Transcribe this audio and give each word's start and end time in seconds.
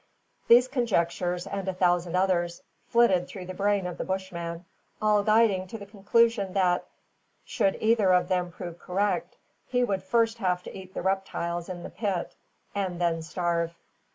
These 0.47 0.67
conjectures, 0.67 1.45
and 1.45 1.67
a 1.67 1.75
thousand 1.75 2.15
others, 2.15 2.63
flitted 2.87 3.27
through 3.27 3.45
the 3.45 3.53
brain 3.53 3.85
of 3.85 3.99
the 3.99 4.03
Bushman, 4.03 4.65
all 4.99 5.21
guiding 5.21 5.67
to 5.67 5.77
the 5.77 5.85
conclusion 5.85 6.53
that, 6.53 6.87
should 7.45 7.77
either 7.79 8.11
of 8.11 8.27
them 8.27 8.51
prove 8.51 8.79
correct, 8.79 9.37
he 9.67 9.83
would 9.83 10.01
first 10.01 10.39
have 10.39 10.63
to 10.63 10.75
eat 10.75 10.95
the 10.95 11.03
reptiles 11.03 11.69
in 11.69 11.83
the 11.83 11.91
pit, 11.91 12.35
and 12.73 12.99
then 12.99 13.21
starve. 13.21 13.75